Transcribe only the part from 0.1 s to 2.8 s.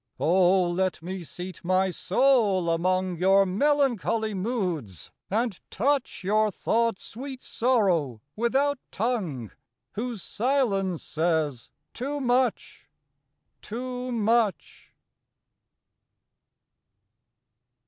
Oh, let me seat my soul